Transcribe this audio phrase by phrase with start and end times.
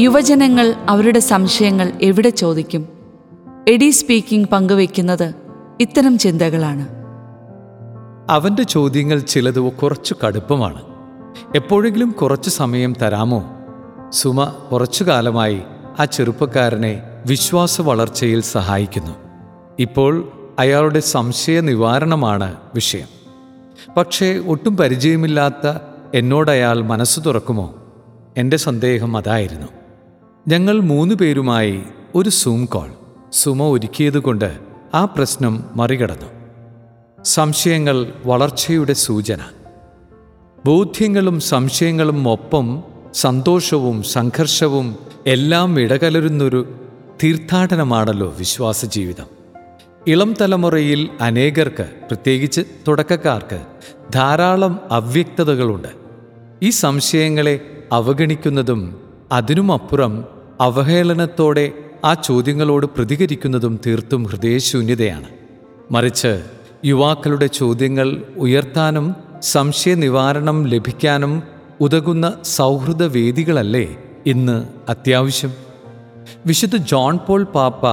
[0.00, 2.88] യുവജനങ്ങൾ അവരുടെ സംശയങ്ങൾ എവിടെ ചോദിക്കും?
[3.68, 5.34] എഡി സ്പീക്കിംഗ് പങ്കുവയ്ക്കുന്നത്
[5.80, 6.88] ഇത്തരം ചിന്തകളാണ്.
[8.30, 10.82] അവന്റെ ചോദ്യങ്ങൾ ചിലത് കുറച്ചു കടുപ്പമാണ്.
[11.54, 13.52] എപ്പോഴെങ്കിലും കുറച്ച് സമയം തരാമോ?
[14.10, 15.62] സുമ കുറച്ചു കാലമായി
[16.00, 19.12] ആ ചെറുപ്പക്കാരനെ വിശ്വാസ വളർച്ചയിൽ സഹായിക്കുന്നു.
[19.78, 23.08] ഇപ്പോൾ അയാളുടെ സംശയ നിവാരണമാണ് വിഷയം.
[23.96, 25.78] പക്ഷേ ഒട്ടും പരിചയമില്ലാത്ത
[26.14, 27.74] എന്നോടയാൾ മനസ്സു തുറക്കുമോ?
[28.36, 29.66] എന്റെ സന്ദേഹം അതായിരുന്നു.
[30.48, 31.82] ഞങ്ങൾ മൂന്ന് പേരുമായി
[32.14, 32.90] ഒരു സൂം കോൾ
[33.32, 34.58] സുമ ഒരുക്കിയതുകൊണ്ട്
[34.94, 36.26] ആ പ്രശ്നം മറികടന്നു.
[37.24, 39.38] സംശയങ്ങൾ വളർച്ചയുടെ സൂചന.
[40.66, 44.96] ബോധ്യങ്ങളും സംശയങ്ങളും ഒപ്പം സന്തോഷവും സംഘർഷവും
[45.26, 46.74] എല്ലാം ഇടകലരുന്നൊരു
[47.24, 49.26] തീർത്ഥാടനമാണല്ലോ വിശ്വാസ ജീവിതം
[50.06, 53.62] ഇളം തലമുറയിൽ അനേകർക്ക് പ്രത്യേകിച്ച് തുടക്കക്കാർക്ക്
[54.14, 55.88] ധാരാളം അവ്യക്തതകളുണ്ട്.
[56.62, 58.96] ഈ സംശയങ്ങളെ അവഗണിക്കുന്നതും
[59.32, 61.72] അതിനുമപ്പുറം അവഹേളനത്തോടെ
[62.04, 65.26] ആ ചോദ്യങ്ങളോട് പ്രതികരിക്കുന്നതും തീർത്തും ഹൃദയശൂന്യതയാണ്.
[65.90, 66.42] മറിച്ച്
[66.84, 71.42] യുവാക്കളുടെ ചോദ്യങ്ങൾ ഉയർത്താനും സംശയനിവാരണം ലഭിക്കാനും
[71.80, 75.52] ഉതകുന്ന സൗഹൃദ വേദികളല്ലേ ഇന്ന് അത്യാവശ്യം.
[76.46, 77.86] വിശുദ്ധ ജോൺ പോൾ പാപ്പ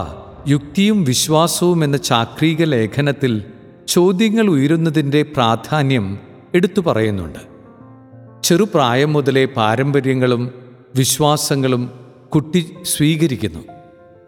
[0.50, 3.44] യുക്തിയും വിശ്വാസവും എന്ന ചാക്രീക ലേഖനത്തിൽ
[3.88, 6.18] ചോദ്യങ്ങൾ ഉയരുന്നതിന്റെ പ്രാധാന്യം
[6.56, 7.40] എടുത്തു പറയുന്നുണ്ട്.
[8.44, 10.52] ചെറുപ്രായം മുതലേ പാരമ്പര്യങ്ങളും
[10.96, 12.03] വിശ്വാസങ്ങളും
[12.36, 13.60] കുട്ടി സ്വീകരിക്കുന്നു.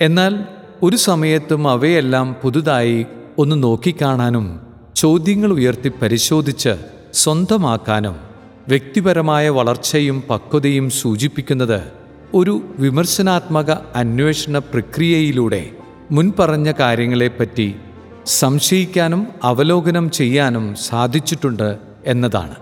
[0.02, 0.46] എന്നാൽ
[0.84, 3.06] ഒരു സമയത്തും അവയെല്ലാം പുതുതായി
[3.38, 4.60] ഒന്ന് നോക്കിക്കാണാനും
[4.96, 6.70] ചോദ്യങ്ങൾ ഉയർത്തി പരിശോധിച്ച്
[7.14, 8.16] സ്വന്തമാക്കാനും
[8.68, 11.82] വ്യക്തിപരമായ വളർച്ചയും പക്വതയും സൂചിപ്പിക്കുന്നത്
[12.34, 15.70] ഒരു വിമർശനാത്മക അന്വേഷണ പ്രക്രിയയിലൂടെ
[16.12, 17.76] മുൻപറഞ്ഞ കാര്യങ്ങളെപ്പറ്റി
[18.26, 22.56] സംശയിക്കാനും അവലോകനം ചെയ്യാനും സാധിച്ചിട്ടുണ്ട് എന്നതാണ്.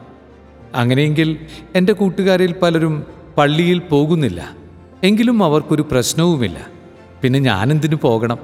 [0.75, 1.37] അങ്ങനെയെങ്കിൽ
[1.75, 3.03] എന്റെ കൂട്ടുകാരിൽ പലരും
[3.37, 4.62] പള്ളിയിൽ പോകുന്നില്ല.
[5.03, 6.67] എങ്കിലും അവർക്കൊരു പ്രശ്നവുമില്ല.
[7.21, 8.37] പിന്നെ ഞാനെന്തിനു പോകണം?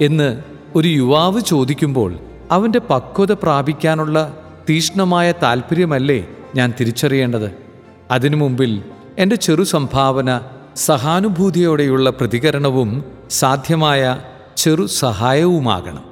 [0.00, 0.42] എന്ന്
[0.74, 2.14] ഒരു യുവാവ് ചോദിക്കുമ്പോൾ
[2.50, 4.36] അവന്റെ പക്വത പ്രാപിക്കാനുള്ള
[4.70, 7.52] തീഷ്ണമായ താല്പര്യമല്ലേ ഞാൻ തിരിച്ചറിയേണ്ടത്?
[8.10, 8.82] അതിനു മുമ്പിൽ
[9.18, 10.40] എന്റെ ചെറു സംഭാവന
[10.76, 14.20] സഹാനുഭൂതിയോടെയുള്ള പ്രതികരണവും സാധ്യമായ
[14.56, 16.04] ചെറു സഹായവുമാകണം.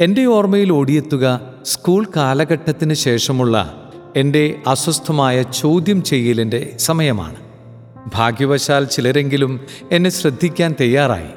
[0.00, 7.47] എന്റെ ഓർമ്മയിൽ ഓടിയെത്തുക സ്കൂൾ കാലഘട്ടത്തിന് ശേഷമുള്ള എന്റെ അസ്വസ്ഥമായ ചോദ്യം ചെയ്യലിന്റെ സമയമാണ്.
[8.14, 9.60] ഭാഗ്യവശാൽ ചിലരെങ്കിലും
[9.92, 11.30] എന്നെ ശ്രദ്ധിക്കാൻ തയ്യാറായി.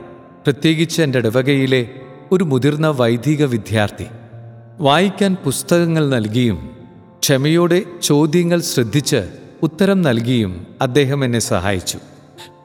[0.44, 1.90] പ്രത്യേകിച്ച് എന്റെ ഇടവകയിലെ
[2.32, 4.06] ഒരു മുതിർന്ന വൈദിക വിദ്യാർത്ഥി.
[4.80, 6.72] വായിക്കാൻ പുസ്തകങ്ങൾ നൽകിയും
[7.20, 9.30] ക്ഷമയോടെ ചോദ്യങ്ങൾ ശ്രദ്ധിച്ച്
[9.64, 11.98] ഉത്തരം നൽകിയും അദ്ദേഹം എന്നെ സഹായിച്ചു.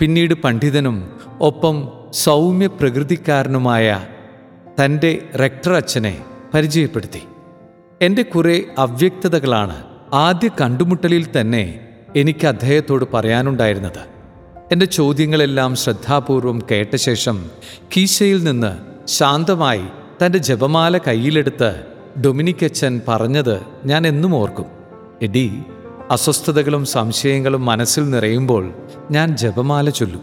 [0.00, 4.06] പിന്നീട് പണ്ഡിതനും ഒപ്പം സൗമ്യ പ്രകൃതിക്കാരനുമായ
[4.84, 6.24] തന്റെ റെക്ടർ അച്ഛനെ
[6.54, 7.22] പരിചയപ്പെടുത്തി.
[8.02, 11.85] എന്റെ കുറേ അവ്യക്തതകളാണ് ആദ്യ കണ്ടുമുട്ടലിൽ തന്നെ
[12.16, 13.98] എനിക്ക് അദ്ദേഹത്തോട് പറയാനുണ്ടായിരുന്നത്.
[14.72, 17.50] എന്റെ ചോദ്യങ്ങളെല്ലാം ശ്രദ്ധാപൂർവം കേട്ട ശേഷം
[17.96, 19.84] കീശയിൽ നിന്ന് ശാന്തമായി
[20.26, 21.82] തന്റെ ജപമാല കയ്യിലെടുത്ത്
[22.20, 24.64] ഡൊമിനിക്കച്ചൻ പറഞ്ഞത് ഞാൻ എന്നും ഓർക്കും.
[25.22, 25.52] എടി
[26.10, 28.74] അസ്വസ്ഥതകളും സംശയങ്ങളും മനസ്സിൽ നിറയുമ്പോൾ
[29.10, 30.22] ഞാൻ ജപമാല ചൊല്ലും.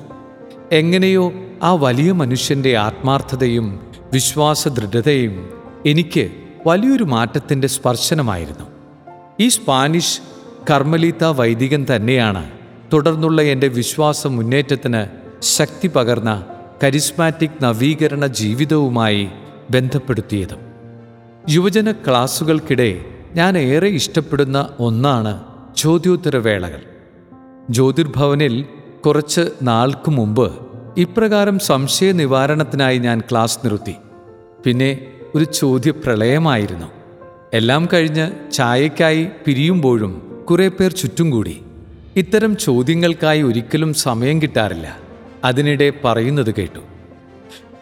[0.71, 1.33] എങ്ങനെയോ
[1.63, 5.49] ആ വലിയ മനുഷ്യന്റെ ആത്മാർത്ഥതയും വിശ്വാസദൃഢതയും
[5.85, 6.31] എനിക്ക്
[6.67, 8.65] വലിയൊരു മാറ്റത്തിന്റെ സ്പർശനമായിരുന്നു.
[9.39, 10.32] ഈ സ്പാനിഷ്
[10.71, 12.51] കർമ്മലീത്ത വൈദികൻ തന്നെയാണ്.
[12.93, 15.05] തുടർന്നുള്ള എന്റെ വിശ്വാസ മുന്നേറ്റത്തിന്
[15.41, 16.45] ശക്തി പകർന്ന
[16.83, 19.27] കരിസ്മാറ്റിക് നവീകരണ ജീവിതവുമായി
[19.71, 20.57] ബന്ധപ്പെടുത്തിയതും.
[21.49, 25.43] യുവജന ക്ലാസുകൾക്കിടെ ഞാൻ ഏറെ ഇഷ്ടപ്പെടുന്ന ഒന്നാണ്
[25.77, 26.81] ചോദ്യോത്തരവേളകൾ.
[27.69, 28.65] ജ്യോതിർഭവനിൽ
[29.05, 33.95] കുറച്ച് നാൾക്ക് മുമ്പ് ഇപ്രകാരം സംശയ നിവാരണത്തിനായി ഞാൻ ക്ലാസ് നിർത്തി.
[34.65, 36.87] പിന്നെ ഒരു ചോദ്യപ്രളയമായിരുന്നു.
[37.53, 41.61] എല്ലാം കഴിഞ്ഞ് ചായയ്ക്കായി പിരിയുമ്പോഴും കുറേ പേർ ചുറ്റും കൂടി.
[42.15, 44.97] ഇത്തരം ചോദ്യങ്ങൾക്കായി ഒരിക്കലും സമയം കിട്ടാറില്ല.
[45.43, 46.79] അതിനിടെ പറയുന്നത് കേട്ടു.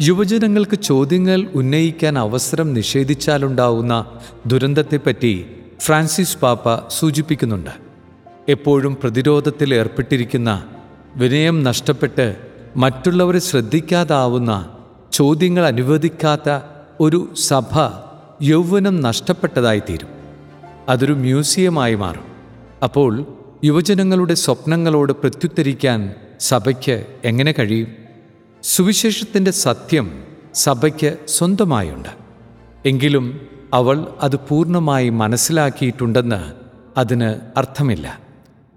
[0.02, 4.06] യുവജനങ്ങൾക്ക് ചോദ്യങ്ങൾ ഉന്നയിക്കാൻ അവസരം നിഷേധിച്ചാലുണ്ടാവുന്ന
[4.46, 5.46] ദുരന്തത്തെപ്പറ്റി
[5.80, 7.70] ഫ്രാൻസിസ് പാപ്പ സൂചിപ്പിക്കുന്നുണ്ട്.
[8.50, 10.64] എപ്പോഴും പ്രതിരോധത്തിൽ ഏർപ്പെട്ടിരിക്കുന്ന
[11.16, 12.36] വിനയം നഷ്ടപ്പെട്ട്
[12.78, 14.78] മറ്റുള്ളവരെ ശ്രദ്ധിക്കാതാവുന്ന
[15.12, 16.60] ചോദ്യങ്ങൾ അനുവദിക്കാത്ത
[17.00, 17.90] ഒരു സഭ
[18.42, 20.08] യൗവനം നഷ്ടപ്പെട്ടതായി തീരും
[20.90, 22.31] അതൊരു മ്യൂസിയമായി മാറും.
[22.84, 23.26] അപ്പോൾ
[23.64, 27.88] യുവജനങ്ങളുടെ സ്വപ്നങ്ങളോട് പ്രത്യുത്തരിക്കാൻ സഭയ്ക്ക് എങ്ങനെ കഴിയും?
[28.64, 30.24] സുവിശേഷത്തിന്റെ സത്യം
[30.54, 32.10] സഭയ്ക്ക് സ്വന്തമായുണ്ട്.
[32.86, 36.52] എങ്കിലും അവൾ അത് പൂർണമായി മനസ്സിലാക്കിയിട്ടുണ്ടെന്ന്
[37.00, 38.20] അതിന് അർത്ഥമില്ല.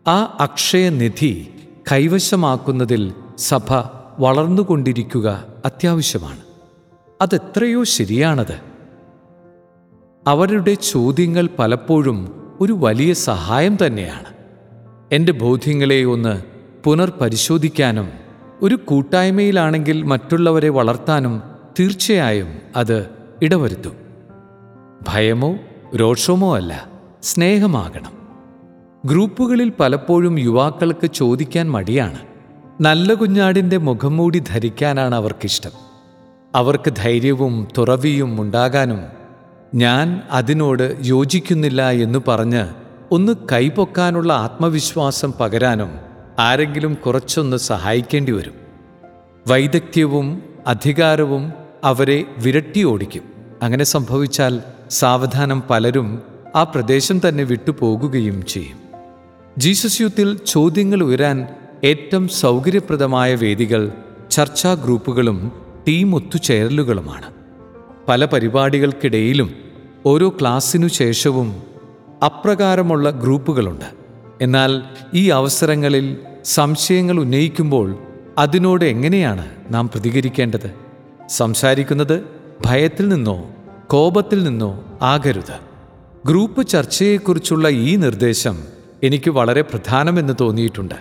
[0.07, 1.49] ആ അക്ഷയനിധി
[1.93, 3.73] കൈവശമാക്കുന്നതിൽ സഭ
[4.19, 6.41] വളർന്നുകൊണ്ടിരിക്കുക അത്യാവശ്യമാണ്.
[7.23, 8.61] അതെത്രയോ ശരിയാണത്.
[10.27, 14.35] അവരുടെ ചോദ്യങ്ങൾ പലപ്പോഴും ഒരു വലിയ സഹായം തന്നെയാണ്.
[15.13, 16.43] എന്റെ ബോധ്യങ്ങളെ ഒന്ന്
[16.85, 18.09] പുനർപരിശോധിക്കാനും
[18.63, 21.43] ഒരു കൂട്ടായ്മയിലാണെങ്കിൽ മറ്റുള്ളവരെ വളർത്താനും
[21.81, 23.11] തീർച്ചയായും അത്
[23.43, 23.97] ഇടവരുത്തും.
[25.09, 25.57] ഭയമോ
[25.95, 26.89] രോഷമോ അല്ല
[27.23, 28.13] സ്നേഹമാകണം.
[29.05, 32.19] ഗ്രൂപ്പുകളിൽ പലപ്പോഴും യുവാക്കൾക്ക് ചോദിക്കാൻ മടിയാണ്.
[32.81, 35.71] നല്ല കുഞ്ഞാടിന്റെ മുഖം മൂടി ധരിക്കാനാണ് അവർക്കിഷ്ടം.
[36.55, 39.24] അവർക്ക് ധൈര്യവും തുറവിയും ഉണ്ടാകാനും
[39.75, 42.67] ഞാൻ അതിനോട് യോജിക്കുന്നില്ല എന്ന് പറഞ്ഞ്
[43.11, 45.91] ഒന്ന് കൈപൊക്കാനുള്ള ആത്മവിശ്വാസം പകരാനും
[46.39, 48.53] ആരെങ്കിലും കുറച്ചൊന്ന് സഹായിക്കേണ്ടി വരും.
[49.49, 51.53] വൈദഗ്ധ്യവും അധികാരവും
[51.85, 53.23] അവരെ വിരട്ടി ഓടിക്കും.
[53.63, 54.61] അങ്ങനെ സംഭവിച്ചാൽ
[54.91, 56.23] സാവധാനം പലരും
[56.55, 58.79] ആ പ്രദേശം തന്നെ വിട്ടുപോകുകയും ചെയ്യും.
[59.59, 61.49] ജീസസ് യൂത്തിൽ ചോദ്യങ്ങൾ ഉയരാൻ
[61.85, 63.93] ഏറ്റവും സൗകര്യപ്രദമായ വേദികൾ
[64.31, 65.53] ചർച്ചാ ഗ്രൂപ്പുകളും
[65.89, 67.35] ടീം ഒത്തുചേരലുകളുമാണ്.
[68.09, 69.64] പല പരിപാടികൾക്കിടയിലും
[70.07, 71.63] ഓരോ ക്ലാസ്സിനു ശേഷവും
[72.25, 73.85] അപ്രകാരമുള്ള ഗ്രൂപ്പുകളുണ്ട്.
[74.41, 74.83] എന്നാൽ
[75.15, 77.99] ഈ അവസരങ്ങളിൽ സംശയങ്ങൾ ഉന്നയിക്കുമ്പോൾ
[78.39, 80.71] അതിനോട് എങ്ങനെയാണ് നാം പ്രതികരിക്കേണ്ടത്?
[81.29, 82.25] സംസാരിക്കുന്നത്
[82.67, 83.45] ഭയത്തിൽ നിന്നോ
[83.87, 85.55] കോപത്തിൽ നിന്നോ ആകരുത്.
[86.27, 88.59] ഗ്രൂപ്പ് ചർച്ചയെക്കുറിച്ചുള്ള ഈ നിർദ്ദേശം
[89.03, 90.95] എനിക്ക് വളരെ പ്രധാനമെന്ന് തോന്നിയിട്ടുണ്ട്.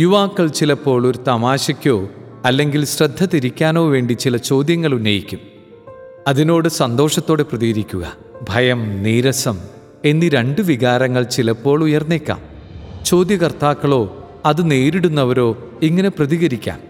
[0.00, 2.08] യുവാക്കൾ ചിലപ്പോൾ ഒരു തമാശയ്ക്കോ
[2.44, 5.51] അല്ലെങ്കിൽ ശ്രദ്ധ തിരിക്കാനോ വേണ്ടി ചില ചോദ്യങ്ങൾ ഉന്നയിക്കും.
[6.28, 8.12] അതിനോട് സന്തോഷത്തോടെ പ്രതികരിക്കുക.
[8.48, 9.58] ഭയം നീരസം
[10.04, 12.40] എന്നീ രണ്ട് വികാരങ്ങൾ ചിലപ്പോൾ ഉയർന്നേക്കാം.
[13.04, 16.80] ചോദ്യകർത്താക്കളോ അത് നേരിടുന്നവരോ ഇങ്ങനെ പ്രതികരിക്കാം.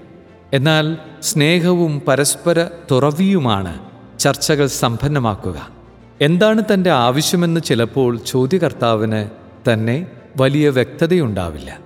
[0.53, 3.79] എന്നാൽ സ്നേഹവും പരസ്പര തുറവിയുമാണ്
[4.19, 5.69] ചർച്ചകൾ സമ്പന്നമാക്കുക.
[6.21, 9.27] എന്താണ് തന്റെ ആവശ്യമെന്ന് ചിലപ്പോൾ ചോദ്യകർത്താവിന്
[9.73, 10.07] തന്നെ
[10.37, 11.79] വലിയ വ്യക്തതയുണ്ടാവില്ല.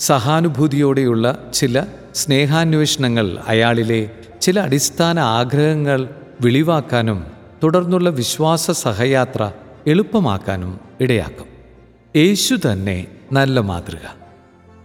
[0.00, 1.84] സഹാനുഭൂതിയോടെയുള്ള ചില
[2.14, 4.10] സ്നേഹാന്വേഷണങ്ങൾ അയാളിലെ
[4.40, 6.08] ചില അടിസ്ഥാന ആഗ്രഹങ്ങൾ
[6.44, 7.24] വെളിവാക്കാനും
[7.62, 9.52] തുടർന്നുള്ള വിശ്വാസ സഹയാത്ര
[9.86, 11.46] എളുപ്പമാക്കാനും ഇടയാക്കും.
[12.16, 14.16] യേശു തന്നെ നല്ല മാതൃക.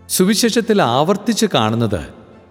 [0.09, 2.00] സുവിശേഷത്തിൽ ആവർത്തിച്ച് കാണുന്നത്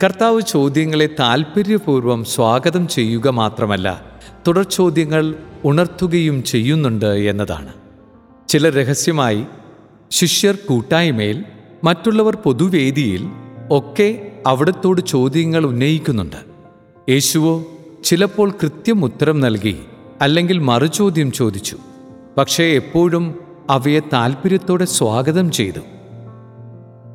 [0.04, 4.02] കർത്താവ് ചോദ്യങ്ങളെ താൽപ്പര്യപൂർവം സ്വാഗതം ചെയ്യുക മാത്രമല്ല
[4.46, 7.72] തുടർ ചോദ്യങ്ങൾ ഉണർത്തുകയും ചെയ്യുന്നുണ്ട് എന്നതാണ്.
[8.48, 9.44] ചില രഹസ്യമായി
[10.10, 11.44] ശിഷ്യർ കൂട്ടായ്മയിൽ
[11.84, 13.28] മറ്റുള്ളവർ പൊതുവേദിയിൽ
[13.70, 16.36] ഒക്കെ അവിടത്തോട് ചോദ്യങ്ങൾ ഉന്നയിക്കുന്നുണ്ട്.
[17.10, 17.75] യേശുവോ
[18.06, 19.82] ചിലപ്പോൾ കൃത്യം ഉത്തരം നൽകി
[20.20, 21.76] അല്ലെങ്കിൽ മറുചോദ്യം ചോദിച്ചു.
[22.38, 25.80] പക്ഷേ എപ്പോഴും അവയെ താൽപ്പര്യത്തോടെ സ്വാഗതം ചെയ്തു.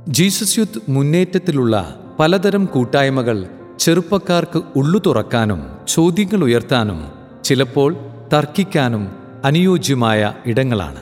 [0.08, 3.48] ജീസസ് യുദ്ധ് മുന്നേറ്റത്തിലുള്ള പലതരം കൂട്ടായ്മകൾ
[3.80, 7.12] ചെറുപ്പക്കാർക്ക് ഉള്ളു തുറക്കാനും ചോദ്യങ്ങൾ ഉയർത്താനും
[7.44, 7.96] ചിലപ്പോൾ
[8.34, 9.12] തർക്കിക്കാനും
[9.46, 11.02] അനുയോജ്യമായ ഇടങ്ങളാണ്.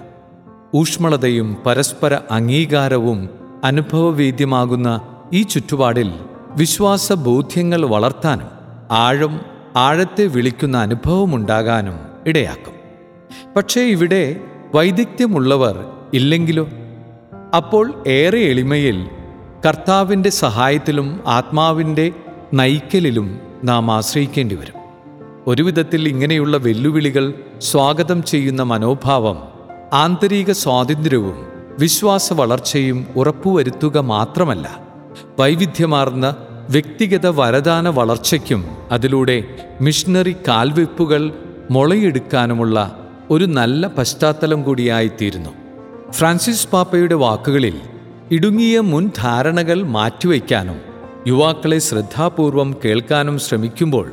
[0.75, 3.29] ഊഷ്മളതയും പരസ്പര അംഗീകാരവും
[3.63, 5.01] അനുഭവവേദ്യമാകുന്ന
[5.33, 6.11] ഈ ചുറ്റുപാടിൽ
[6.55, 8.47] വിശ്വാസബോധ്യങ്ങൾ വളർത്താനും
[8.91, 12.73] ആഴം ആഴത്തെ വിളിക്കുന്ന അനുഭവമുണ്ടാകാനും ഇടയാക്കും.
[13.55, 14.35] പക്ഷേ ഇവിടെ
[14.75, 16.69] വൈദഗ്ധ്യമുള്ളവർ ഇല്ലെങ്കിലോ?
[17.57, 19.07] അപ്പോൾ ഏറെ എളിമയിൽ
[19.67, 22.11] കർത്താവിന്റെ സഹായത്തിലും ആത്മാവിന്റെ
[22.53, 24.79] നയിക്കലിലും നാം ആശ്രയിക്കേണ്ടി വരും.
[25.47, 29.47] ഒരു വിധത്തിൽ ഇങ്ങനെയുള്ള വെല്ലുവിളികൾ സ്വാഗതം ചെയ്യുന്ന മനോഭാവം
[29.93, 31.47] ആന്തരിക സ്വാതന്ത്ര്യവും
[31.79, 34.79] വിശ്വാസ വളർച്ചയും ഉറപ്പുവരുത്തുക മാത്രമല്ല
[35.39, 36.35] വൈവിധ്യമാർന്ന
[36.69, 39.43] വ്യക്തിഗത വരദാന വളർച്ചയ്ക്കും അതിലൂടെ
[39.81, 41.33] മിഷണറി കാൽവെപ്പുകൾ
[41.71, 45.49] മുളയെടുക്കാനുമുള്ള ഒരു നല്ല പശ്ചാത്തലം കൂടിയായിത്തീരുന്നു.
[46.11, 47.81] ഫ്രാൻസിസ് പാപ്പയുടെ വാക്കുകളിൽ
[48.31, 50.81] ഇടുങ്ങിയ മുൻ മുൻധാരണകൾ മാറ്റിവയ്ക്കാനും
[51.27, 54.11] യുവാക്കളെ ശ്രദ്ധാപൂർവം കേൾക്കാനും ശ്രമിക്കുമ്പോൾ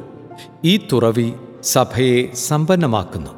[0.65, 3.31] ഈ തുറവി സഭയെ സമ്പന്നമാക്കുന്നു.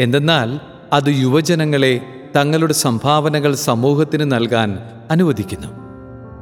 [0.00, 0.60] എന്തെന്നാൽ
[0.92, 2.00] അത് യുവജനങ്ങളെ
[2.36, 4.78] തങ്ങളുടെ സംഭാവനകൾ സമൂഹത്തിന് നൽകാൻ
[5.10, 5.89] അനുവദിക്കുന്നു.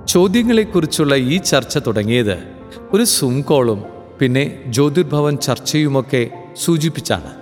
[0.09, 2.38] ചോദ്യങ്ങളെക്കുറിച്ചുള്ള ഈ ചർച്ച തുടങ്ങിയത്
[2.93, 3.85] ഒരു സുംകോളും
[4.21, 7.35] പിന്നെ ജ്യോതിർഭവൻ ചർച്ചയുമൊക്കെ സൂചിപ്പിച്ചാണ്.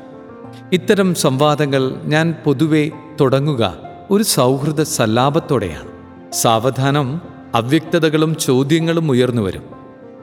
[0.73, 3.77] ഇത്തരം സംവാദങ്ങൾ ഞാൻ പൊതുവെ തുടങ്ങുക
[4.11, 5.89] ഒരു സൗഹൃദ സല്ലാപത്തോടെയാണ്.
[6.33, 7.21] സാവധാനം
[7.55, 9.63] അവ്യക്തതകളും ചോദ്യങ്ങളും ഉയർന്നു വരും.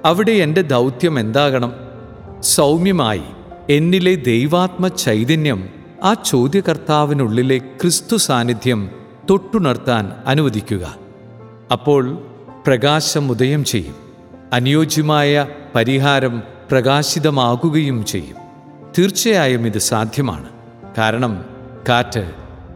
[0.05, 1.73] അവിടെ എന്റെ ദൗത്യം എന്താകണം?
[2.39, 3.23] സൗമ്യമായി
[3.69, 5.69] എന്നിലെ ദൈവാത്മ ചൈതന്യം
[6.03, 8.89] ആ ചോദ്യകർത്താവിനുള്ളിലെ ക്രിസ്തു സാന്നിധ്യം
[9.29, 10.95] തൊട്ടുണർത്താൻ അനുവദിക്കുക.
[11.71, 12.32] അപ്പോൾ
[12.67, 13.95] പ്രകാശം ഉദയം ചെയ്യും.
[14.53, 18.35] അനുയോജ്യമായ പരിഹാരം പ്രകാശിതമാകുകയും ചെയ്യും.
[18.97, 20.49] തീർച്ചയായും ഇത് സാധ്യമാണ്.
[20.97, 21.45] കാരണം
[21.89, 22.31] കാറ്റ്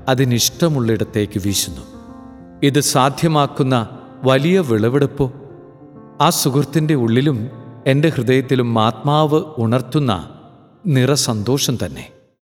[0.07, 1.81] അതിനിഷ്ടമുള്ളിടത്തേക്ക് വീശുന്നു.
[2.63, 3.89] ഇത് സാധ്യമാക്കുന്ന
[4.23, 5.33] വലിയ വിളവെടുപ്പോ?
[6.21, 7.49] ആ സുഹൃത്തിന്റെ ഉള്ളിലും
[7.87, 10.29] എന്റെ ഹൃദയത്തിലും ആത്മാവ് ഉണർത്തുന്ന
[10.87, 12.09] നിറസന്തോഷം തന്നെ.